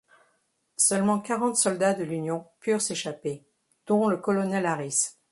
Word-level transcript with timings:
Seulement 0.77 1.19
quarante 1.19 1.57
soldats 1.57 1.93
de 1.93 2.03
l'Union 2.03 2.47
purent 2.59 2.81
s'échapper, 2.81 3.45
dont 3.85 4.07
le 4.07 4.17
colonel 4.17 4.65
Harris. 4.65 5.09